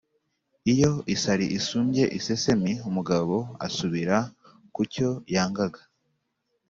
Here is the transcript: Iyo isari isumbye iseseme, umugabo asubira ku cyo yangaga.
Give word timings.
Iyo 0.73 0.91
isari 1.15 1.45
isumbye 1.57 2.03
iseseme, 2.17 2.71
umugabo 2.89 3.35
asubira 3.67 4.17
ku 4.73 4.81
cyo 4.93 5.09
yangaga. 5.33 5.81